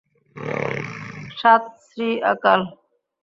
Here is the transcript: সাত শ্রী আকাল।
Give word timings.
সাত 1.37 1.63
শ্রী 1.85 2.09
আকাল। 2.31 2.61